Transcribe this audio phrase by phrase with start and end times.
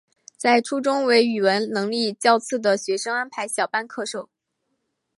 [0.35, 4.29] 在初中为语文能力较次的学生安排小班授课。